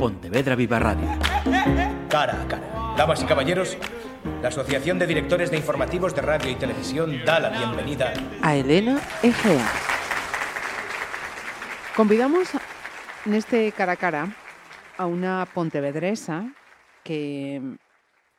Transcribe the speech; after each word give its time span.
Pontevedra 0.00 0.56
Viva 0.56 0.78
Radio. 0.78 1.06
Cara 2.08 2.40
a 2.40 2.48
cara. 2.48 2.94
Damas 2.96 3.22
y 3.22 3.26
caballeros, 3.26 3.76
la 4.40 4.48
Asociación 4.48 4.98
de 4.98 5.06
Directores 5.06 5.50
de 5.50 5.58
Informativos 5.58 6.14
de 6.14 6.22
Radio 6.22 6.50
y 6.50 6.54
Televisión 6.54 7.22
da 7.26 7.38
la 7.38 7.50
bienvenida 7.50 8.14
a 8.40 8.56
Elena 8.56 8.98
Egea. 9.22 9.68
Convidamos 11.94 12.48
neste 13.28 13.70
cara 13.76 13.92
a 13.92 14.00
cara 14.00 14.32
a 14.96 15.04
unha 15.04 15.44
pontevedresa 15.52 16.48
que, 17.04 17.60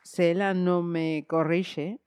se 0.02 0.34
ela 0.34 0.58
non 0.58 0.82
me 0.82 1.30
corrixe, 1.30 2.02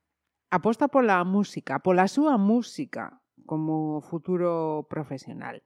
aposta 0.52 0.92
pola 0.92 1.24
música, 1.24 1.80
pola 1.80 2.12
súa 2.12 2.36
música 2.36 3.24
como 3.48 4.04
futuro 4.04 4.84
profesional. 4.92 5.64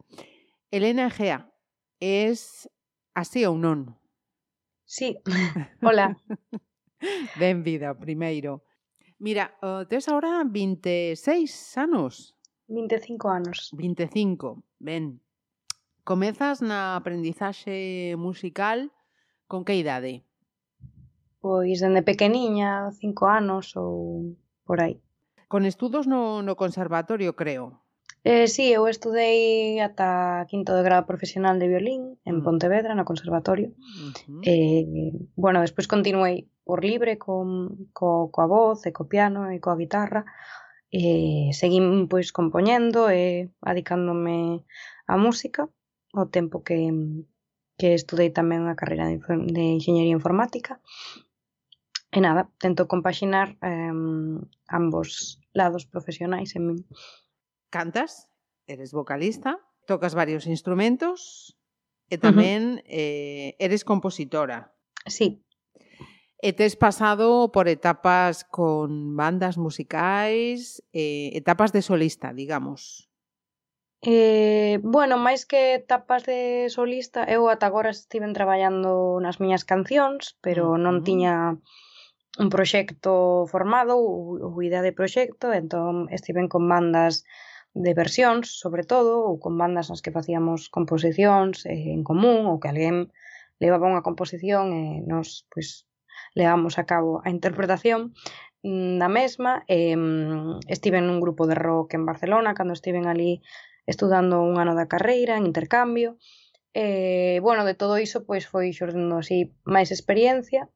Elena 0.70 1.10
Egea, 1.10 1.50
es 1.98 2.70
así 3.20 3.44
ou 3.44 3.60
non? 3.60 4.00
Sí, 4.88 5.20
hola. 5.84 6.16
Benvida, 7.40 7.94
primeiro. 7.94 8.64
Mira, 9.20 9.52
eh, 9.62 9.84
tes 9.92 10.08
agora 10.08 10.44
26 10.48 11.78
anos? 11.78 12.36
25 12.68 13.28
anos. 13.28 13.70
25, 13.76 14.64
ben. 14.80 15.20
Comezas 16.04 16.64
na 16.64 16.96
aprendizaxe 16.96 18.16
musical 18.18 18.90
con 19.46 19.68
que 19.68 19.76
idade? 19.76 20.24
Pois 21.40 21.80
dende 21.80 22.02
pequeniña, 22.02 22.92
cinco 22.96 23.28
anos 23.28 23.76
ou 23.76 24.36
por 24.66 24.80
aí. 24.82 25.00
Con 25.48 25.66
estudos 25.66 26.06
no, 26.08 26.42
no 26.42 26.56
conservatorio, 26.56 27.36
creo. 27.36 27.82
Eh, 28.24 28.48
sí, 28.48 28.74
eu 28.74 28.88
estudei 28.88 29.80
ata 29.80 30.44
quinto 30.52 30.76
de 30.76 30.84
grado 30.84 31.08
profesional 31.08 31.56
de 31.58 31.72
violín 31.72 32.20
en 32.26 32.40
mm. 32.40 32.44
Pontevedra, 32.44 32.92
no 32.96 33.08
conservatorio. 33.08 33.72
Uh 33.72 34.12
-huh. 34.12 34.42
eh, 34.44 34.86
bueno, 35.36 35.62
despois 35.62 35.88
continuei 35.88 36.52
por 36.68 36.84
libre 36.84 37.18
con, 37.18 37.88
co, 37.94 38.30
coa 38.34 38.48
voz 38.48 38.86
e 38.86 38.92
co 38.92 39.08
piano 39.08 39.48
e 39.56 39.58
coa 39.64 39.80
guitarra. 39.80 40.22
Eh, 40.92 41.50
seguín 41.54 42.10
pois 42.12 42.36
compoñendo 42.36 43.08
e 43.10 43.54
adicándome 43.62 44.66
á 45.08 45.16
música 45.16 45.70
o 46.12 46.28
tempo 46.28 46.62
que, 46.68 46.80
que 47.80 47.94
estudei 47.96 48.30
tamén 48.36 48.68
a 48.68 48.76
carreira 48.76 49.08
de, 49.08 49.18
de 49.56 49.64
Enxeñería 49.80 50.18
Informática. 50.20 50.82
E 52.12 52.20
nada, 52.20 52.52
tento 52.60 52.92
compaxinar 52.92 53.56
eh, 53.64 53.96
ambos 54.68 55.40
lados 55.54 55.84
profesionais 55.88 56.52
en 56.58 56.64
min 56.68 56.80
cantas, 57.70 58.30
eres 58.68 58.92
vocalista, 58.92 59.60
tocas 59.86 60.14
varios 60.14 60.46
instrumentos 60.46 61.58
e 62.10 62.18
tamén 62.18 62.62
uh 62.62 62.82
-huh. 62.82 62.90
eh, 62.90 63.50
eres 63.62 63.86
compositora. 63.86 64.74
Sí. 65.06 65.42
E 66.40 66.56
tes 66.56 66.80
pasado 66.80 67.52
por 67.52 67.68
etapas 67.68 68.48
con 68.48 69.18
bandas 69.20 69.58
musicais, 69.58 70.82
eh, 70.94 71.36
etapas 71.36 71.74
de 71.76 71.82
solista, 71.82 72.32
digamos. 72.32 73.10
Eh, 74.02 74.80
bueno, 74.80 75.20
máis 75.20 75.44
que 75.44 75.76
etapas 75.76 76.24
de 76.24 76.72
solista, 76.72 77.28
eu 77.28 77.52
ata 77.52 77.68
agora 77.68 77.92
estiven 77.92 78.32
traballando 78.32 79.20
nas 79.20 79.44
miñas 79.44 79.68
cancións, 79.68 80.40
pero 80.40 80.80
non 80.80 80.96
uh 80.96 81.00
-huh. 81.02 81.08
tiña 81.08 81.34
un 82.40 82.48
proxecto 82.48 83.44
formado 83.52 84.00
ou, 84.00 84.40
ou 84.40 84.56
idea 84.64 84.80
de 84.80 84.96
proxecto, 84.96 85.52
entón 85.52 86.08
estiven 86.16 86.48
con 86.48 86.64
bandas 86.72 87.28
de 87.74 87.94
versións, 87.94 88.60
sobre 88.60 88.84
todo, 88.84 89.24
ou 89.26 89.38
con 89.38 89.58
bandas 89.58 89.90
nas 89.90 90.02
que 90.02 90.16
facíamos 90.16 90.70
composicións 90.74 91.66
eh, 91.70 91.94
en 91.94 92.02
común, 92.04 92.50
ou 92.50 92.58
que 92.58 92.70
alguén 92.70 93.14
levaba 93.60 93.92
unha 93.92 94.06
composición 94.06 94.74
e 94.74 94.82
eh, 94.82 94.98
nos 95.06 95.46
pois, 95.52 95.86
levamos 96.34 96.82
a 96.82 96.88
cabo 96.90 97.22
a 97.26 97.30
interpretación 97.30 98.16
da 98.64 99.08
mesma. 99.08 99.64
Eh, 99.68 99.96
estive 100.68 101.00
nun 101.00 101.24
grupo 101.24 101.48
de 101.48 101.56
rock 101.56 101.96
en 101.96 102.04
Barcelona 102.10 102.58
cando 102.58 102.76
estiven 102.76 103.08
ali 103.08 103.40
estudando 103.86 104.42
un 104.44 104.60
ano 104.60 104.74
da 104.76 104.90
carreira, 104.90 105.38
en 105.38 105.46
intercambio. 105.46 106.18
Eh, 106.74 107.40
bueno, 107.42 107.66
de 107.66 107.74
todo 107.74 107.98
iso 107.98 108.26
pois 108.26 108.46
foi 108.46 108.70
xordendo 108.74 109.18
así 109.18 109.54
máis 109.66 109.90
experiencia 109.90 110.70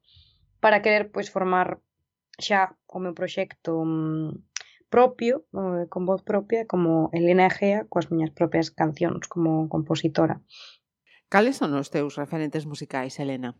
para 0.58 0.82
querer 0.82 1.12
pois 1.14 1.30
formar 1.30 1.78
xa 2.40 2.74
o 2.90 2.98
meu 2.98 3.14
proxecto 3.14 3.84
mm, 3.84 4.53
propio, 4.88 5.44
eh, 5.52 5.86
con 5.88 6.06
voz 6.06 6.22
propia, 6.22 6.66
como 6.66 7.10
Elena 7.12 7.46
Egea, 7.46 7.86
coas 7.88 8.10
miñas 8.10 8.30
propias 8.30 8.70
cancións 8.70 9.28
como 9.28 9.68
compositora. 9.68 10.40
Cales 11.28 11.56
son 11.56 11.74
os 11.74 11.90
teus 11.90 12.16
referentes 12.16 12.64
musicais, 12.66 13.18
Elena? 13.18 13.56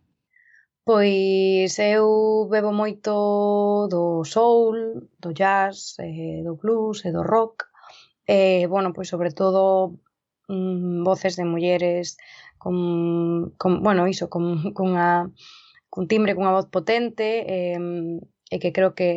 Pois 0.85 1.73
eu 1.81 2.45
bebo 2.45 2.71
moito 2.71 3.11
do 3.89 4.21
soul, 4.23 5.09
do 5.17 5.29
jazz, 5.33 5.97
eh, 5.97 6.45
do 6.45 6.53
blues 6.61 7.03
e 7.07 7.09
do 7.09 7.25
rock. 7.25 7.65
Eh, 8.27 8.69
bueno, 8.69 8.93
pois 8.93 9.09
sobre 9.09 9.31
todo 9.33 9.97
mm, 10.47 11.01
voces 11.03 11.35
de 11.35 11.45
mulleres 11.45 12.17
con, 12.57 13.53
con 13.57 13.81
bueno, 13.81 14.07
iso, 14.07 14.29
con, 14.29 14.45
con, 14.77 14.95
a, 14.97 15.29
cun 15.89 16.07
timbre, 16.07 16.35
cunha 16.35 16.53
voz 16.53 16.69
potente 16.69 17.45
eh, 17.49 17.81
e 18.53 18.55
que 18.61 18.71
creo 18.71 18.93
que, 18.93 19.09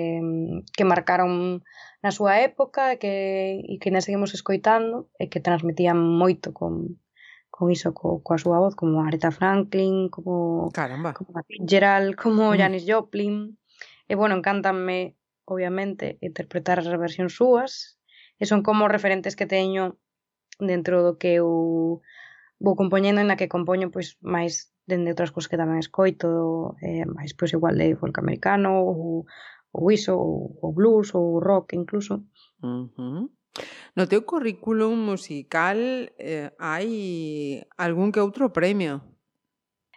que 0.76 0.88
marcaron 0.88 1.62
na 2.02 2.14
súa 2.14 2.38
época 2.38 2.94
e 2.94 2.96
que, 3.02 3.14
e 3.66 3.74
que 3.82 3.90
ainda 3.90 4.04
seguimos 4.04 4.30
escoitando 4.34 5.10
e 5.18 5.26
que 5.26 5.42
transmitían 5.42 5.98
moito 5.98 6.54
con, 6.54 7.02
con 7.50 7.74
iso, 7.74 7.90
co, 7.90 8.22
coa 8.22 8.38
súa 8.38 8.62
voz, 8.62 8.78
como 8.78 9.02
Aretha 9.02 9.34
Franklin, 9.34 10.06
como, 10.06 10.70
Caramba. 10.70 11.10
como 11.14 11.34
Gerald, 11.66 12.14
como 12.14 12.54
mm. 12.54 12.56
Janis. 12.58 12.84
Joplin. 12.86 13.58
E 14.06 14.14
bueno, 14.14 14.38
encantanme, 14.38 15.18
obviamente, 15.44 16.16
interpretar 16.22 16.78
as 16.78 16.86
versións 16.86 17.34
súas 17.34 17.98
e 18.38 18.46
son 18.46 18.62
como 18.62 18.86
referentes 18.86 19.34
que 19.34 19.50
teño 19.50 19.98
dentro 20.62 21.02
do 21.02 21.18
que 21.18 21.42
eu 21.42 21.98
vou 22.62 22.74
compoñendo 22.78 23.18
e 23.22 23.26
na 23.26 23.38
que 23.38 23.50
compoño 23.50 23.90
pois 23.90 24.18
máis 24.22 24.70
dende 24.86 25.12
outras 25.12 25.34
cousas 25.34 25.50
que 25.50 25.60
tamén 25.60 25.82
escoito, 25.82 26.74
eh, 26.78 27.06
máis 27.06 27.34
pois 27.34 27.50
igual 27.52 27.74
de 27.74 27.98
folk 27.98 28.16
americano 28.22 28.86
ou 28.86 29.26
ou 29.72 29.90
iso, 29.90 30.14
ou, 30.16 30.58
ou 30.62 30.72
blues, 30.72 31.14
ou 31.14 31.38
rock 31.38 31.76
incluso. 31.76 32.24
Uh 32.62 32.88
-huh. 32.96 33.28
No 33.96 34.06
teu 34.06 34.22
currículum 34.22 34.94
musical 34.94 35.78
eh, 36.18 36.52
hai 36.58 36.88
algún 37.76 38.12
que 38.12 38.20
outro 38.22 38.52
premio? 38.52 39.02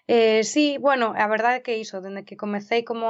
Eh, 0.07 0.43
sí, 0.43 0.77
bueno, 0.81 1.13
a 1.15 1.27
verdade 1.27 1.61
é 1.61 1.63
que 1.65 1.77
iso, 1.77 2.01
dende 2.01 2.25
que 2.27 2.35
comecei 2.35 2.83
como 2.83 3.07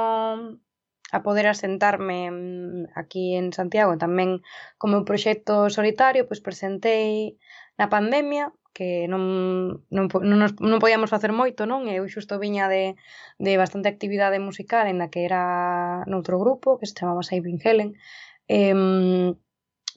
a 1.12 1.22
poder 1.22 1.46
asentarme 1.46 2.32
mm, 2.32 2.96
aquí 2.96 3.36
en 3.36 3.52
Santiago 3.52 4.00
tamén 4.00 4.40
como 4.80 4.96
un 4.96 5.04
proxecto 5.04 5.68
solitario, 5.68 6.24
pois 6.24 6.40
presentei 6.40 7.36
na 7.76 7.92
pandemia 7.92 8.48
que 8.72 9.06
non, 9.12 9.84
non, 9.92 10.08
non, 10.08 10.38
nos, 10.40 10.56
non 10.56 10.80
podíamos 10.80 11.12
facer 11.12 11.30
moito, 11.36 11.68
non? 11.68 11.84
Eu 11.92 12.08
xusto 12.08 12.40
viña 12.40 12.72
de, 12.72 12.96
de 13.36 13.52
bastante 13.60 13.92
actividade 13.92 14.40
musical 14.40 14.88
en 14.88 14.96
da 14.96 15.12
que 15.12 15.28
era 15.28 16.02
noutro 16.08 16.40
grupo, 16.40 16.80
que 16.80 16.88
se 16.88 16.96
chamaba 16.96 17.20
Saving 17.20 17.60
Helen. 17.60 17.92
Eh, 18.48 19.36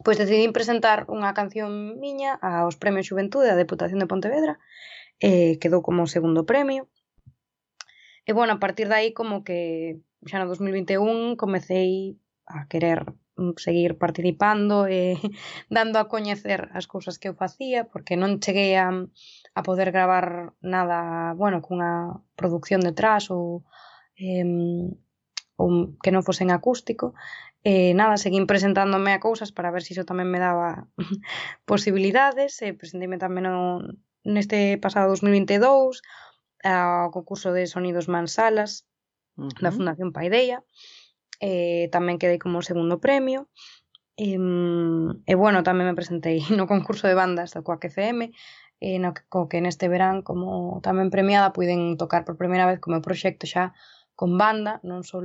pois 0.04 0.20
decidín 0.20 0.52
presentar 0.52 1.08
unha 1.08 1.32
canción 1.32 1.96
miña 2.04 2.36
aos 2.44 2.76
Premios 2.76 3.08
Xuventude 3.08 3.48
da 3.48 3.56
Deputación 3.56 4.04
de 4.04 4.12
Pontevedra, 4.12 4.60
eh, 5.24 5.56
quedou 5.64 5.80
como 5.80 6.12
segundo 6.12 6.44
premio. 6.44 6.92
E 8.28 8.36
bueno, 8.36 8.58
a 8.58 8.60
partir 8.60 8.92
de 8.92 8.98
aí 9.00 9.10
como 9.16 9.48
que 9.48 10.02
xa 10.30 10.38
no 10.42 10.50
2021 10.50 11.38
comecei 11.38 12.18
a 12.46 12.68
querer 12.72 13.06
mm, 13.38 13.56
seguir 13.58 13.98
participando 13.98 14.86
e 14.90 15.18
dando 15.70 15.98
a 16.00 16.10
coñecer 16.10 16.70
as 16.74 16.86
cousas 16.86 17.18
que 17.20 17.30
eu 17.30 17.36
facía 17.36 17.86
porque 17.92 18.20
non 18.20 18.42
cheguei 18.44 18.76
a, 18.76 18.90
a 18.90 19.62
poder 19.68 19.90
gravar 19.96 20.54
nada, 20.62 21.34
bueno, 21.38 21.62
cunha 21.62 22.22
producción 22.40 22.82
detrás 22.82 23.30
ou 23.30 23.66
eh, 24.18 24.46
ou 25.56 25.96
que 26.04 26.12
non 26.12 26.26
fosen 26.28 26.52
acústico. 26.52 27.16
E 27.66 27.98
nada, 27.98 28.22
seguín 28.22 28.46
presentándome 28.46 29.12
a 29.16 29.24
cousas 29.24 29.50
para 29.56 29.74
ver 29.74 29.82
se 29.82 29.98
iso 29.98 30.06
tamén 30.06 30.30
me 30.30 30.38
daba 30.38 30.86
posibilidades 31.72 32.62
e 32.62 32.78
presentíme 32.78 33.18
tamén 33.18 33.50
no, 33.50 33.82
neste 34.22 34.78
pasado 34.78 35.10
2022 35.10 36.06
ao 36.66 37.10
concurso 37.16 37.50
de 37.56 37.66
Sonidos 37.66 38.06
Mansalas 38.12 38.86
uh 39.38 39.48
-huh. 39.48 39.62
na 39.62 39.72
Fundación 39.72 40.12
Paideia. 40.12 40.64
Eh, 41.40 41.92
tamén 41.92 42.20
quedei 42.20 42.40
como 42.40 42.64
segundo 42.64 43.00
premio. 43.00 43.48
E, 44.16 44.40
e 45.28 45.34
bueno, 45.36 45.60
tamén 45.68 45.92
me 45.92 45.98
presentei 46.00 46.40
no 46.58 46.66
concurso 46.68 47.08
de 47.08 47.20
bandas 47.20 47.52
da 47.52 47.64
Coac 47.64 47.84
FM, 47.92 48.32
e 48.80 48.96
eh, 48.96 49.00
no, 49.00 49.12
co 49.32 49.48
que 49.52 49.60
neste 49.60 49.92
verán, 49.92 50.24
como 50.24 50.80
tamén 50.84 51.12
premiada, 51.12 51.56
puiden 51.56 52.00
tocar 52.00 52.24
por 52.24 52.40
primeira 52.40 52.68
vez 52.68 52.80
como 52.80 53.04
proxecto 53.04 53.44
xa 53.48 53.76
con 54.16 54.40
banda, 54.40 54.80
non 54.88 55.04
só 55.04 55.20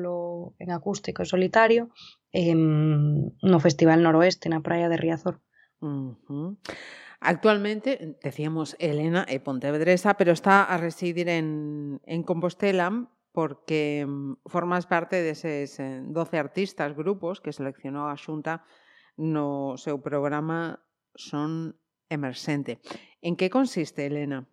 en 0.59 0.69
acústico 0.75 1.23
e 1.23 1.31
solitario, 1.31 1.95
eh, 2.35 2.55
no 2.55 3.59
Festival 3.63 4.03
Noroeste, 4.03 4.51
na 4.51 4.63
praia 4.67 4.91
de 4.91 4.99
Riazor. 4.99 5.39
Uh 5.79 6.19
-huh. 6.27 6.59
Actualmente, 7.21 8.19
decíamos 8.25 8.75
Elena 8.81 9.23
é 9.29 9.39
pontevedresa, 9.39 10.19
pero 10.19 10.33
está 10.33 10.65
a 10.65 10.75
residir 10.81 11.29
en, 11.29 12.01
en 12.09 12.25
Compostela 12.25 13.13
porque 13.33 14.07
mm, 14.07 14.43
formas 14.47 14.87
parte 14.87 15.23
deses 15.23 15.79
12 15.79 16.37
artistas 16.39 16.95
grupos 16.95 17.41
que 17.41 17.55
seleccionou 17.55 18.11
a 18.11 18.19
Xunta 18.19 18.67
no 19.17 19.77
seu 19.77 20.01
programa 20.01 20.83
Son 21.15 21.77
Emerxente. 22.09 22.81
En 23.23 23.37
que 23.37 23.51
consiste, 23.51 24.07
Elena? 24.07 24.49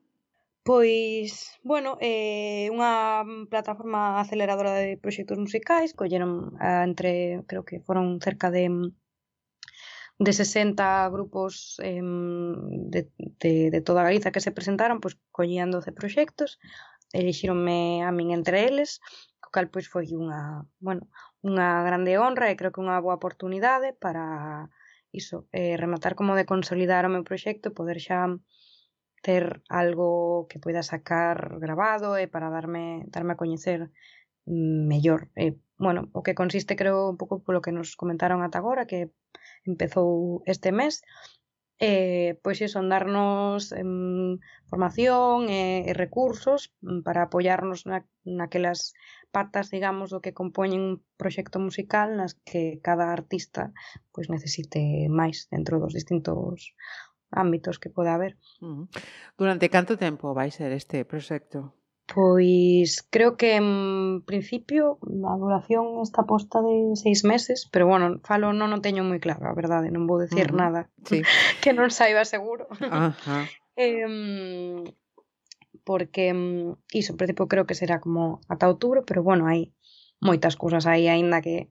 Pois, 0.68 1.56
bueno, 1.64 1.96
eh, 2.04 2.68
unha 2.76 3.24
plataforma 3.48 4.20
aceleradora 4.20 4.76
de 4.76 5.00
proxectos 5.00 5.40
musicais, 5.40 5.96
colleron 5.96 6.60
eh, 6.60 6.84
entre, 6.84 7.42
creo 7.48 7.64
que 7.64 7.80
foron 7.80 8.20
cerca 8.20 8.52
de 8.52 8.68
mm, 8.68 8.92
de 10.20 10.34
60 10.34 11.10
grupos 11.10 11.80
eh, 11.84 12.02
de, 12.04 13.08
de, 13.40 13.70
de 13.72 13.82
toda 13.82 14.04
Galiza 14.04 14.32
que 14.32 14.42
se 14.42 14.52
presentaron, 14.52 15.00
pois 15.00 15.16
collían 15.32 15.72
12 15.72 15.92
proxectos, 15.94 16.60
elixíronme 17.14 18.04
a 18.04 18.12
min 18.12 18.32
entre 18.32 18.66
eles, 18.68 19.00
co 19.42 19.50
cal 19.54 19.68
pois 19.72 19.88
foi 19.88 20.08
unha, 20.12 20.68
bueno, 20.80 21.08
unha 21.44 21.84
grande 21.88 22.20
honra 22.20 22.52
e 22.52 22.58
creo 22.60 22.74
que 22.74 22.84
unha 22.84 23.00
boa 23.00 23.18
oportunidade 23.20 23.96
para 23.96 24.68
iso, 25.12 25.48
eh, 25.52 25.78
rematar 25.78 26.14
como 26.20 26.36
de 26.36 26.46
consolidar 26.46 27.04
o 27.06 27.14
meu 27.14 27.24
proxecto, 27.24 27.72
poder 27.72 28.00
xa 28.04 28.28
ter 29.24 29.64
algo 29.68 30.46
que 30.50 30.60
poida 30.60 30.84
sacar 30.84 31.58
grabado 31.60 32.18
e 32.22 32.28
para 32.28 32.54
darme 32.54 33.08
darme 33.14 33.34
a 33.34 33.42
coñecer 33.42 33.90
mellor. 34.46 35.30
Eh, 35.36 35.58
bueno, 35.78 36.10
o 36.14 36.24
que 36.24 36.36
consiste 36.36 36.76
creo 36.76 37.10
un 37.10 37.18
pouco 37.18 37.44
polo 37.44 37.64
que 37.64 37.76
nos 37.76 37.96
comentaron 37.96 38.42
ata 38.42 38.58
agora, 38.60 38.88
que 38.88 39.12
empezou 39.66 40.42
este 40.46 40.72
mes, 40.72 41.04
eh, 41.80 42.40
pois 42.42 42.58
iso, 42.62 42.82
darnos 42.82 43.72
em, 43.72 44.42
formación 44.66 45.46
e, 45.50 45.86
e 45.86 45.92
recursos 45.94 46.74
mm, 46.82 47.06
para 47.06 47.30
apoiarnos 47.30 47.86
na, 47.86 48.06
naquelas 48.26 48.98
patas, 49.30 49.70
digamos, 49.70 50.10
do 50.10 50.22
que 50.24 50.34
compoñen 50.34 50.82
un 50.82 50.96
proxecto 51.22 51.62
musical 51.62 52.18
nas 52.18 52.34
que 52.42 52.82
cada 52.82 53.14
artista 53.14 53.70
pois 54.10 54.28
necesite 54.34 55.06
máis 55.06 55.46
dentro 55.54 55.78
dos 55.78 55.94
distintos 55.94 56.74
ámbitos 57.30 57.78
que 57.78 57.94
poda 57.94 58.16
haber. 58.18 58.40
Durante 59.38 59.70
canto 59.70 59.98
tempo 60.02 60.34
vai 60.34 60.50
ser 60.50 60.74
este 60.74 61.06
proxecto? 61.06 61.78
Pois 62.08 63.04
creo 63.10 63.36
que 63.36 63.56
en 63.56 64.24
principio 64.24 64.98
a 65.04 65.36
duración 65.36 66.00
está 66.02 66.24
posta 66.24 66.62
de 66.62 66.96
seis 66.96 67.24
meses, 67.24 67.68
pero 67.72 67.86
bueno, 67.86 68.20
falo 68.24 68.56
non 68.56 68.72
o 68.72 68.80
teño 68.80 69.04
moi 69.04 69.20
claro, 69.20 69.44
a 69.44 69.54
verdade, 69.54 69.92
non 69.92 70.08
vou 70.08 70.16
decir 70.16 70.48
uh 70.48 70.56
-huh. 70.56 70.62
nada 70.64 70.82
sí. 71.04 71.20
que 71.62 71.76
non 71.76 71.92
saiba 71.92 72.24
seguro. 72.24 72.68
Eh, 73.78 74.82
porque 75.86 76.34
iso, 76.92 77.14
en 77.14 77.18
principio 77.22 77.46
creo 77.46 77.70
que 77.70 77.78
será 77.78 78.02
como 78.02 78.42
ata 78.50 78.66
outubro, 78.66 79.06
pero 79.06 79.22
bueno, 79.22 79.46
hai 79.46 79.70
moitas 80.18 80.58
cousas 80.58 80.90
aí 80.90 81.06
aínda 81.06 81.46
que 81.46 81.70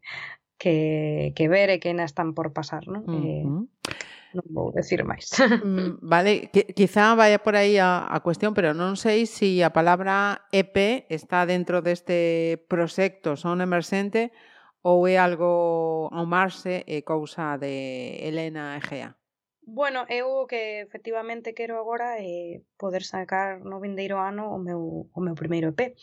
que, 0.58 1.32
que 1.36 1.48
ver 1.48 1.68
e 1.68 1.82
que 1.82 1.92
ainda 1.92 2.08
están 2.08 2.32
por 2.32 2.54
pasar, 2.56 2.88
non? 2.88 3.04
Uh 3.04 3.10
-huh. 3.10 3.26
eh, 3.26 3.46
non 4.36 4.44
vou 4.52 4.68
decir 4.76 5.00
máis. 5.08 5.32
Mm, 5.40 5.96
vale, 6.12 6.52
quizá 6.52 7.16
vaya 7.16 7.40
por 7.40 7.56
aí 7.56 7.80
a, 7.80 8.04
a 8.04 8.20
cuestión, 8.20 8.52
pero 8.52 8.76
non 8.76 9.00
sei 9.00 9.24
se 9.24 9.46
si 9.46 9.64
a 9.64 9.72
palabra 9.72 10.44
EP 10.52 11.06
está 11.08 11.48
dentro 11.48 11.80
deste 11.80 12.60
proxecto 12.68 13.40
Son 13.40 13.64
Emerxente 13.64 14.34
ou 14.84 15.08
é 15.08 15.16
algo 15.16 16.06
ao 16.12 16.26
marxe 16.26 16.84
e 16.86 17.00
eh, 17.00 17.02
cousa 17.02 17.56
de 17.58 18.20
Elena 18.22 18.76
Egea? 18.76 19.16
Bueno, 19.66 20.06
eu 20.06 20.30
o 20.30 20.46
que 20.46 20.86
efectivamente 20.86 21.56
quero 21.58 21.74
agora 21.74 22.22
é 22.22 22.62
poder 22.78 23.02
sacar 23.02 23.58
no 23.66 23.82
vindeiro 23.82 24.22
ano 24.22 24.54
o 24.54 24.58
meu, 24.62 25.10
o 25.10 25.20
meu 25.20 25.34
primeiro 25.34 25.74
EP, 25.74 25.98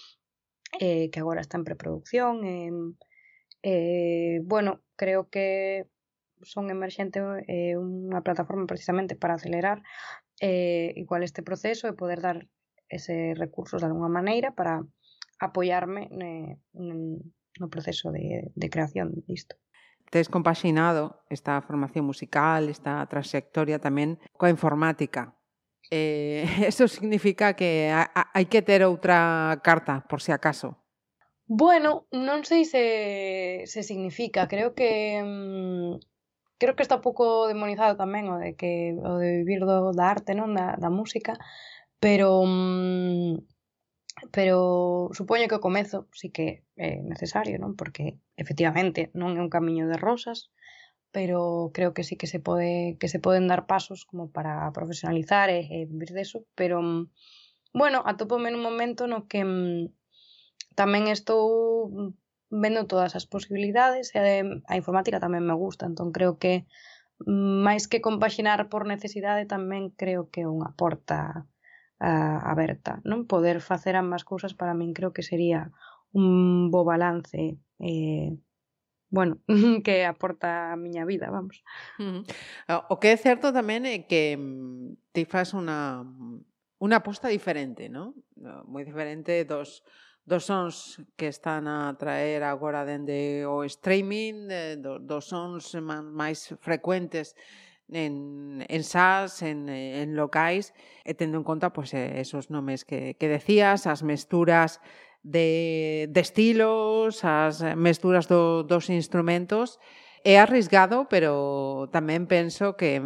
eh, 0.84 1.08
que 1.12 1.20
agora 1.20 1.40
está 1.40 1.56
en 1.56 1.64
preproducción. 1.64 2.44
Eh, 2.44 2.72
eh, 3.64 4.40
bueno, 4.44 4.84
creo 4.96 5.30
que 5.30 5.88
son 6.44 6.69
emerxente 6.69 7.19
é 7.48 7.74
eh, 7.74 7.75
unha 7.80 8.22
plataforma 8.24 8.69
precisamente 8.69 9.16
para 9.16 9.36
acelerar 9.36 9.81
eh, 10.40 10.94
igual 10.95 11.24
este 11.24 11.42
proceso 11.42 11.88
e 11.88 11.98
poder 11.98 12.19
dar 12.19 12.48
ese 12.90 13.34
recursos 13.36 13.81
de 13.81 13.88
alguna 13.90 14.12
maneira 14.12 14.51
para 14.54 14.84
apoiarme 15.40 16.07
ne, 16.12 16.60
ne, 16.74 17.19
no 17.60 17.68
proceso 17.69 18.12
de, 18.12 18.51
de 18.54 18.68
creación 18.69 19.24
disto. 19.28 19.56
Tes 20.12 20.30
compaxinado 20.30 21.25
esta 21.30 21.62
formación 21.62 22.06
musical, 22.06 22.69
esta 22.69 23.01
trayectoria 23.10 23.81
tamén 23.81 24.22
coa 24.38 24.54
informática. 24.54 25.34
Eh, 25.89 26.46
eso 26.69 26.88
significa 26.88 27.57
que 27.57 27.89
hai 27.89 28.46
que 28.46 28.62
ter 28.62 28.86
outra 28.86 29.57
carta, 29.66 30.06
por 30.06 30.22
si 30.22 30.30
acaso. 30.30 30.78
Bueno, 31.46 32.07
non 32.13 32.48
sei 32.48 32.63
se, 32.63 32.86
se 33.68 33.81
significa. 33.84 34.48
Creo 34.48 34.74
que 34.74 35.19
mm, 35.19 36.12
creo 36.63 36.77
que 36.77 36.83
está 36.83 36.95
un 36.95 37.04
pouco 37.04 37.51
demonizado 37.51 38.00
tamén 38.00 38.31
o 38.31 38.39
de 38.39 38.56
que 38.56 38.95
o 38.95 39.19
de 39.19 39.44
vivir 39.44 39.68
do, 39.68 39.92
da 39.92 40.07
arte, 40.07 40.31
non, 40.31 40.56
da, 40.56 40.80
da 40.80 40.88
música, 40.88 41.36
pero 42.00 42.39
mmm, 42.48 43.44
pero 44.31 45.12
supoño 45.12 45.51
que 45.51 45.60
o 45.60 45.65
comezo 45.68 46.07
sí 46.15 46.31
que 46.31 46.63
é 46.80 47.04
necesario, 47.04 47.60
non? 47.60 47.75
Porque 47.75 48.15
efectivamente 48.39 49.12
non 49.12 49.36
é 49.36 49.44
un 49.44 49.51
camiño 49.51 49.92
de 49.92 50.00
rosas, 50.00 50.56
pero 51.12 51.75
creo 51.75 51.92
que 51.92 52.07
sí 52.07 52.15
que 52.15 52.31
se 52.31 52.39
pode 52.39 52.95
que 52.95 53.12
se 53.12 53.19
poden 53.19 53.51
dar 53.51 53.68
pasos 53.68 54.07
como 54.07 54.31
para 54.31 54.71
profesionalizar 54.71 55.51
e, 55.51 55.68
e 55.68 55.83
vivir 55.83 56.15
deso, 56.15 56.48
pero 56.56 56.80
mm, 56.80 57.12
bueno, 57.75 58.07
atopome 58.07 58.56
nun 58.56 58.63
momento 58.63 59.04
no 59.12 59.27
que 59.27 59.44
mm, 59.44 59.92
tamén 60.80 61.12
estou 61.12 61.92
mm, 61.92 62.23
vendo 62.54 62.86
todas 62.86 63.18
as 63.18 63.26
posibilidades 63.26 64.14
e 64.14 64.46
a 64.46 64.76
informática 64.78 65.18
tamén 65.18 65.42
me 65.42 65.58
gusta, 65.58 65.90
entón 65.90 66.14
creo 66.14 66.38
que 66.38 66.70
máis 67.26 67.90
que 67.90 68.06
compaxinar 68.06 68.70
por 68.70 68.86
necesidade 68.86 69.50
tamén 69.50 69.90
creo 69.98 70.30
que 70.30 70.46
é 70.46 70.48
unha 70.50 70.70
porta 70.78 71.50
uh, 71.98 72.40
aberta, 72.46 73.02
non 73.02 73.26
poder 73.26 73.58
facer 73.58 73.98
ambas 73.98 74.22
cousas 74.22 74.54
para 74.54 74.78
min 74.78 74.94
creo 74.94 75.16
que 75.16 75.26
sería 75.26 75.74
un 76.14 76.70
bo 76.70 76.86
balance 76.86 77.58
eh, 77.82 78.38
bueno, 79.14 79.38
que 79.86 80.06
aporta 80.06 80.74
a 80.74 80.76
miña 80.76 81.06
vida, 81.06 81.30
vamos. 81.30 81.64
Uh 81.98 82.26
ah, 82.68 82.82
-huh. 82.82 82.94
O 82.94 83.00
que 83.02 83.14
é 83.14 83.18
certo 83.18 83.54
tamén 83.54 83.86
é 83.86 84.06
que 84.10 84.38
mm, 84.38 85.14
ti 85.14 85.26
faz 85.26 85.54
unha 85.54 86.02
mm, 86.06 86.38
unha 86.86 86.98
aposta 87.00 87.30
diferente, 87.30 87.88
non? 87.88 88.18
Ah, 88.42 88.66
moi 88.66 88.84
diferente 88.84 89.46
dos 89.46 89.86
dos 90.25 90.46
sons 90.46 91.01
que 91.15 91.27
están 91.27 91.68
a 91.68 91.96
traer 92.00 92.44
agora 92.44 92.88
dende 92.88 93.44
o 93.44 93.68
streaming, 93.68 94.48
dos 94.80 95.27
sons 95.27 95.75
máis 95.84 96.56
frecuentes 96.63 97.36
en, 97.92 98.63
en 98.68 98.84
SAS, 98.84 99.44
en, 99.44 99.68
en 99.68 100.15
locais, 100.15 100.72
e 101.03 101.12
tendo 101.13 101.36
en 101.36 101.44
conta 101.44 101.75
pois, 101.75 101.92
esos 101.94 102.48
nomes 102.48 102.88
que, 102.88 103.20
que 103.20 103.27
decías, 103.27 103.84
as 103.84 104.01
mesturas 104.01 104.80
de, 105.24 106.08
de 106.08 106.22
estilos, 106.24 107.24
as 107.27 107.60
mesturas 107.75 108.27
do, 108.32 108.63
dos 108.63 108.88
instrumentos. 108.88 109.80
É 110.24 110.39
arriesgado, 110.39 111.12
pero 111.12 111.92
tamén 111.92 112.32
penso 112.32 112.80
que 112.80 113.03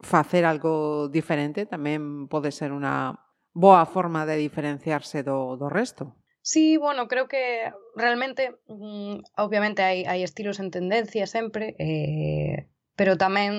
facer 0.00 0.48
algo 0.48 1.08
diferente 1.12 1.68
tamén 1.68 2.28
pode 2.28 2.52
ser 2.52 2.72
unha 2.72 3.20
boa 3.56 3.88
forma 3.88 4.28
de 4.28 4.36
diferenciarse 4.36 5.24
do, 5.24 5.56
do 5.56 5.72
resto. 5.72 6.12
Sí, 6.44 6.76
bueno, 6.76 7.08
creo 7.08 7.26
que 7.26 7.72
realmente, 7.96 8.54
mm, 8.68 9.24
obviamente, 9.40 9.80
hai, 9.82 10.04
hai 10.04 10.20
estilos 10.20 10.60
en 10.60 10.68
tendencia 10.70 11.24
sempre, 11.26 11.74
eh, 11.80 12.68
pero 12.94 13.16
tamén 13.16 13.56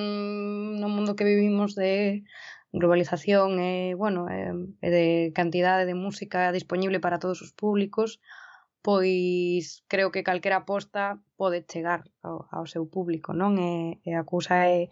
no 0.78 0.88
mundo 0.88 1.18
que 1.18 1.26
vivimos 1.26 1.74
de 1.74 2.22
globalización 2.72 3.58
e, 3.60 3.92
eh, 3.92 3.94
bueno, 3.98 4.30
e 4.30 4.54
eh, 4.86 4.90
de 4.94 5.06
cantidade 5.34 5.90
de 5.90 5.98
música 5.98 6.54
disponible 6.54 7.02
para 7.02 7.20
todos 7.20 7.42
os 7.42 7.52
públicos, 7.52 8.22
pois 8.86 9.84
creo 9.92 10.14
que 10.14 10.24
calquera 10.24 10.64
aposta 10.64 11.20
pode 11.36 11.66
chegar 11.68 12.06
ao, 12.22 12.48
ao 12.54 12.66
seu 12.70 12.86
público, 12.86 13.34
non? 13.34 13.58
E, 13.60 14.00
eh, 14.06 14.08
e 14.08 14.10
eh, 14.14 14.18
a 14.22 14.24
cousa 14.24 14.56
é 14.64 14.88
eh, 14.88 14.90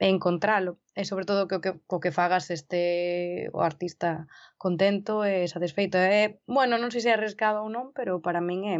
e 0.00 0.06
encontralo 0.08 0.80
e 0.96 1.04
sobre 1.04 1.28
todo 1.28 1.46
que 1.46 1.56
o 1.56 1.62
que, 1.62 1.72
co 1.84 2.00
que 2.00 2.10
fagas 2.10 2.48
este 2.48 3.52
o 3.52 3.60
artista 3.60 4.26
contento 4.56 5.22
e 5.28 5.44
satisfeito 5.46 6.00
é, 6.00 6.40
bueno, 6.48 6.80
non 6.80 6.88
sei 6.88 7.04
se 7.04 7.12
é 7.12 7.14
arriscado 7.14 7.60
ou 7.60 7.68
non, 7.68 7.92
pero 7.92 8.24
para 8.24 8.40
min 8.40 8.60
é 8.64 8.78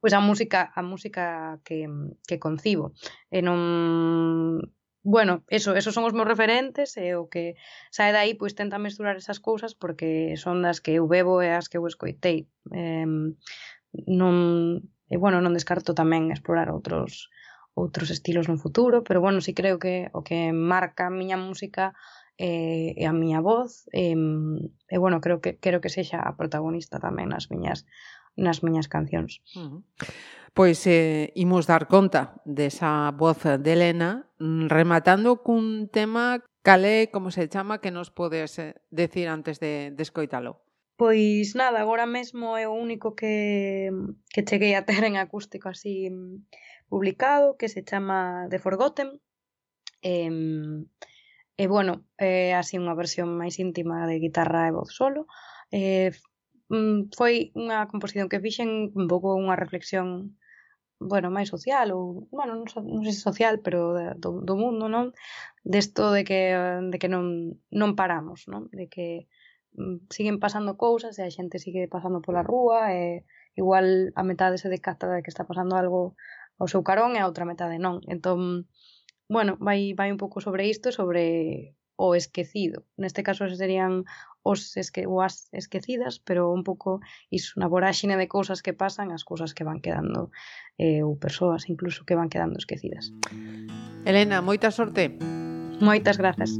Pois 0.00 0.12
a 0.12 0.20
música, 0.20 0.72
a 0.74 0.82
música 0.82 1.60
que, 1.62 1.86
que 2.26 2.42
concibo. 2.42 2.98
E 3.30 3.38
non 3.46 4.58
bueno, 5.02 5.44
eso, 5.48 5.72
esos 5.80 5.94
son 5.94 6.04
os 6.04 6.12
meus 6.12 6.28
referentes 6.28 6.98
e 6.98 7.14
o 7.16 7.30
que 7.32 7.56
sae 7.94 8.12
dai 8.12 8.34
pois 8.36 8.58
tenta 8.58 8.82
mesturar 8.82 9.16
esas 9.16 9.38
cousas 9.38 9.72
porque 9.72 10.34
son 10.36 10.60
das 10.66 10.82
que 10.82 10.98
eu 10.98 11.06
bebo 11.06 11.40
e 11.40 11.48
as 11.48 11.70
que 11.70 11.78
eu 11.78 11.86
escoitei. 11.86 12.50
Eh, 12.74 13.06
non, 14.20 14.34
e 15.08 15.16
bueno, 15.16 15.38
non 15.40 15.56
descarto 15.56 15.94
tamén 15.94 16.34
explorar 16.34 16.68
outros 16.74 17.30
outros 17.80 18.12
estilos 18.12 18.46
no 18.46 18.60
futuro, 18.60 19.02
pero 19.02 19.24
bueno, 19.24 19.40
si 19.40 19.50
sí 19.50 19.52
creo 19.56 19.80
que 19.80 20.12
o 20.12 20.20
que 20.20 20.52
marca 20.52 21.08
a 21.08 21.14
miña 21.14 21.40
música 21.40 21.96
eh, 22.36 22.92
e 22.96 23.04
a 23.08 23.12
miña 23.16 23.40
voz 23.40 23.88
eh, 23.96 24.14
e 24.14 24.96
bueno, 25.00 25.20
creo 25.24 25.40
que 25.40 25.56
quero 25.56 25.80
que 25.80 25.88
sexa 25.88 26.20
a 26.20 26.36
protagonista 26.36 27.00
tamén 27.00 27.32
nas 27.32 27.48
miñas 27.48 27.88
nas 28.36 28.62
miñas 28.62 28.88
cancións. 28.88 29.40
Uh 29.56 29.66
-huh. 29.66 29.80
Pois 30.52 30.82
eh, 30.86 31.30
imos 31.38 31.64
dar 31.70 31.86
conta 31.86 32.40
desa 32.44 33.12
voz 33.14 33.44
de 33.44 33.72
Elena 33.72 34.30
mm, 34.38 34.66
rematando 34.68 35.40
cun 35.46 35.88
tema 35.88 36.42
calé, 36.62 37.10
como 37.10 37.30
se 37.30 37.48
chama, 37.48 37.80
que 37.80 37.90
nos 37.90 38.10
podes 38.10 38.58
eh, 38.58 38.74
decir 38.90 39.28
antes 39.28 39.60
de, 39.60 39.92
de 39.94 40.02
escoitalo. 40.02 40.60
Pois 41.00 41.56
nada, 41.56 41.80
agora 41.80 42.04
mesmo 42.04 42.60
é 42.60 42.68
o 42.68 42.76
único 42.76 43.16
que, 43.16 43.88
que 44.28 44.44
cheguei 44.44 44.76
a 44.76 44.84
ter 44.84 45.00
en 45.04 45.16
acústico 45.16 45.72
así 45.72 46.12
publicado 46.90 47.56
que 47.56 47.70
se 47.72 47.86
chama 47.86 48.48
The 48.50 48.58
Forgotten. 48.58 49.22
E, 50.02 50.28
e 51.56 51.64
bueno, 51.68 52.04
é 52.18 52.52
así 52.58 52.76
unha 52.82 52.98
versión 52.98 53.38
máis 53.40 53.56
íntima 53.62 54.04
de 54.10 54.18
guitarra 54.18 54.68
e 54.68 54.74
voz 54.76 54.90
solo. 54.92 55.30
E, 55.70 56.10
mm, 56.68 57.14
foi 57.18 57.54
unha 57.54 57.86
composición 57.90 58.28
que 58.28 58.42
fixen 58.44 58.90
un 58.92 59.06
pouco 59.06 59.38
unha 59.38 59.56
reflexión 59.56 60.36
bueno, 61.00 61.32
máis 61.32 61.48
social 61.48 61.96
ou, 61.96 62.28
bueno, 62.28 62.60
non, 62.60 62.68
non 62.68 63.02
sei 63.06 63.14
se 63.16 63.24
social, 63.24 63.64
pero 63.64 63.96
do, 64.20 64.44
do 64.44 64.54
mundo, 64.62 64.84
non? 64.92 65.16
Desto 65.64 66.12
de 66.12 66.22
que 66.28 66.40
de 66.92 66.96
que 67.00 67.08
non 67.08 67.56
non 67.72 67.96
paramos, 67.96 68.44
non? 68.52 68.68
De 68.68 68.86
que 68.92 69.24
mm, 69.80 70.12
siguen 70.12 70.36
pasando 70.44 70.76
cousas 70.76 71.16
e 71.16 71.24
a 71.24 71.32
xente 71.32 71.56
sigue 71.56 71.88
pasando 71.88 72.20
pola 72.20 72.44
rúa 72.44 72.92
e 72.92 73.24
igual 73.56 74.12
a 74.20 74.22
metade 74.28 74.60
se 74.60 74.68
decata 74.68 75.08
de 75.08 75.24
que 75.24 75.32
está 75.32 75.48
pasando 75.48 75.74
algo 75.76 76.16
ao 76.60 76.68
seu 76.68 76.84
carón 76.84 77.16
e 77.16 77.20
a 77.24 77.26
outra 77.26 77.48
metade 77.48 77.80
non. 77.80 78.04
Entón, 78.04 78.68
bueno, 79.32 79.56
vai, 79.56 79.96
vai 79.96 80.12
un 80.12 80.20
pouco 80.20 80.44
sobre 80.44 80.68
isto, 80.68 80.92
sobre 80.92 81.74
o 81.96 82.14
esquecido. 82.14 82.84
Neste 82.96 83.24
caso 83.24 83.48
serían 83.48 84.04
os 84.42 84.76
esque, 84.76 85.04
ou 85.04 85.20
as 85.20 85.48
esquecidas, 85.52 86.20
pero 86.20 86.52
un 86.52 86.64
pouco 86.64 87.00
iso, 87.28 87.60
na 87.60 87.68
voráxine 87.68 88.16
de 88.16 88.28
cousas 88.28 88.64
que 88.64 88.72
pasan, 88.72 89.12
as 89.12 89.24
cousas 89.24 89.52
que 89.52 89.64
van 89.64 89.80
quedando, 89.84 90.32
eh, 90.80 91.04
ou 91.04 91.16
persoas 91.16 91.68
incluso 91.68 92.04
que 92.04 92.16
van 92.16 92.32
quedando 92.32 92.56
esquecidas. 92.56 93.12
Elena, 94.04 94.40
moita 94.40 94.72
sorte. 94.72 95.12
Moitas 95.80 96.16
grazas. 96.16 96.56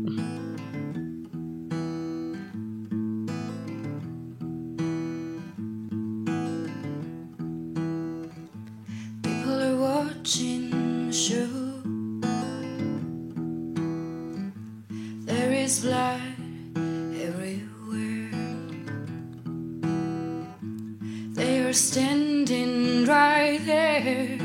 were 21.70 21.74
standing 21.74 23.04
right 23.04 23.60
there, 23.64 24.36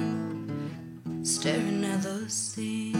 staring 1.23 1.83
at 1.83 2.03
those 2.03 2.53
things. 2.55 2.94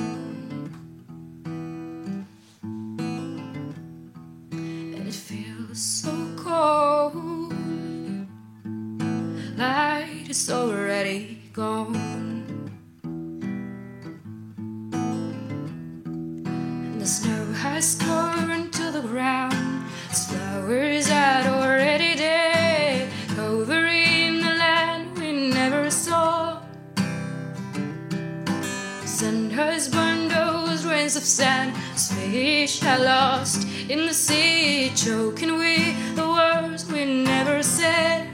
Fish 32.35 32.83
are 32.83 32.99
lost 32.99 33.65
in 33.89 34.07
the 34.07 34.13
sea, 34.13 34.91
choking 34.93 35.53
with 35.55 35.95
the 36.17 36.27
words 36.37 36.81
we 36.91 37.05
never 37.05 37.63
said. 37.63 38.27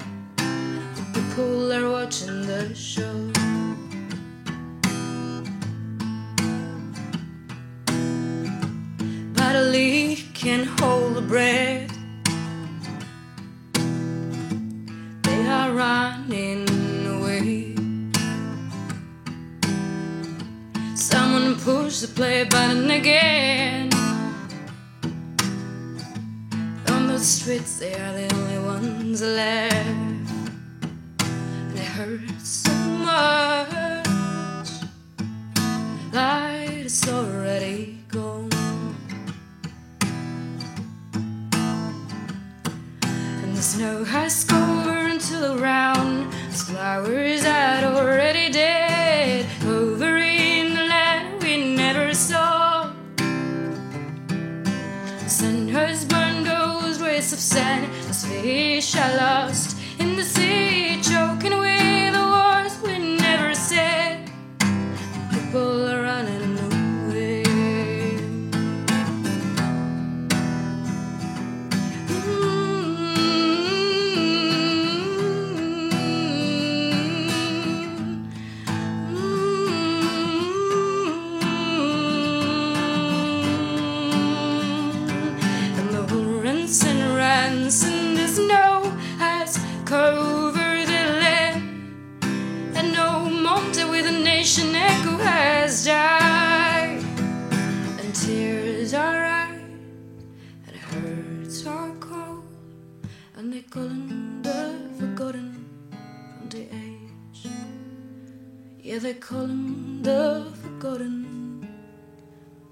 The 0.97 1.03
people 1.13 1.71
are 1.71 1.87
watching 1.97 2.41
the 2.51 2.73
show. 2.73 3.19
but 9.37 9.55
a 9.55 9.65
leaf 9.75 10.33
can 10.33 10.61
hold 10.79 11.17
a 11.17 11.25
breath. 11.33 11.93
They 15.25 15.41
are 15.59 15.71
running 15.83 16.65
away. 17.15 17.75
Someone 20.95 21.55
push 21.55 21.99
the 22.01 22.07
play 22.07 22.45
button 22.45 22.89
again. 22.89 23.90
Streets, 27.23 27.77
they 27.77 27.93
are 27.93 28.13
the 28.13 28.33
only 28.33 28.57
ones 28.59 29.21
left. 29.21 29.75
And 29.75 30.27
it 31.77 31.85
hurts 31.85 32.47
so 32.47 32.73
much. 32.73 34.07
Light 36.13 36.85
is 36.85 37.07
already 37.09 37.99
gone. 38.09 38.49
And 43.13 43.55
the 43.55 43.61
snow 43.61 44.03
has 44.03 44.43
covered 44.43 44.50
fish 58.41 58.95
are 58.95 59.17
lost 59.17 59.77
in 59.99 60.15
the 60.15 60.23
sea, 60.23 60.70
And 103.61 103.69
they 103.69 103.69
call 103.69 103.89
him 103.89 104.41
the 104.41 104.89
forgotten 104.97 105.67
from 106.39 106.49
the 106.49 106.61
age. 106.61 107.47
Yeah, 108.81 108.99
they 108.99 109.13
call 109.13 109.45
him 109.45 110.01
the 110.01 110.45
forgotten 110.61 111.67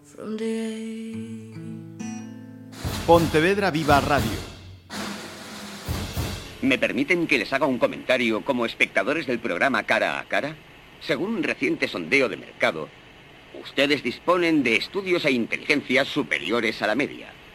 from 0.04 0.38
the 0.38 0.46
age. 0.46 1.56
Pontevedra 3.06 3.72
Viva 3.72 4.00
Radio. 4.02 4.40
¿Me 6.62 6.78
permiten 6.78 7.28
que 7.28 7.38
les 7.38 7.54
haga 7.54 7.68
un 7.68 7.78
comentario 7.78 8.44
como 8.44 8.66
espectadores 8.66 9.28
del 9.28 9.40
programa 9.40 9.84
Cara 9.84 10.20
a 10.20 10.26
Cara? 10.26 10.56
Según 11.02 11.36
un 11.36 11.44
reciente 11.44 11.88
sondeo 11.88 12.30
de 12.30 12.38
mercado, 12.38 12.90
ustedes 13.62 14.02
disponen 14.04 14.64
de 14.64 14.76
estudios 14.78 15.24
e 15.26 15.32
inteligencias 15.32 16.08
superiores 16.08 16.82
a 16.82 16.88
la 16.88 16.96
media. 16.96 17.32